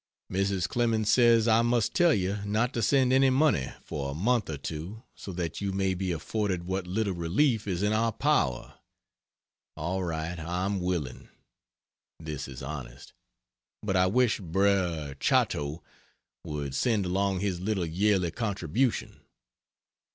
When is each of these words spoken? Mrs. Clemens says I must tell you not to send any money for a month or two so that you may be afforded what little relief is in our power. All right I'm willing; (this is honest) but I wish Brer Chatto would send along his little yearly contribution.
Mrs. 0.33 0.67
Clemens 0.67 1.11
says 1.11 1.47
I 1.47 1.61
must 1.61 1.93
tell 1.93 2.11
you 2.11 2.39
not 2.43 2.73
to 2.73 2.81
send 2.81 3.13
any 3.13 3.29
money 3.29 3.71
for 3.83 4.09
a 4.09 4.13
month 4.15 4.49
or 4.49 4.57
two 4.57 5.03
so 5.13 5.31
that 5.33 5.61
you 5.61 5.71
may 5.71 5.93
be 5.93 6.11
afforded 6.11 6.63
what 6.65 6.87
little 6.87 7.13
relief 7.13 7.67
is 7.67 7.83
in 7.83 7.93
our 7.93 8.11
power. 8.11 8.79
All 9.77 10.03
right 10.03 10.39
I'm 10.39 10.79
willing; 10.79 11.29
(this 12.19 12.47
is 12.47 12.63
honest) 12.63 13.13
but 13.83 13.95
I 13.95 14.07
wish 14.07 14.39
Brer 14.39 15.13
Chatto 15.19 15.83
would 16.43 16.73
send 16.73 17.05
along 17.05 17.41
his 17.41 17.59
little 17.59 17.85
yearly 17.85 18.31
contribution. 18.31 19.21